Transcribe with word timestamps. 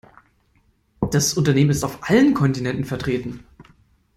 Das 1.11 1.35
Unternehmen 1.35 1.69
ist 1.69 1.83
auf 1.83 2.09
allen 2.09 2.33
Kontinenten 2.33 2.85
vertreten. 2.85 3.45